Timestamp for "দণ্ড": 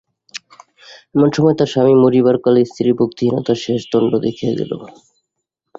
3.91-4.11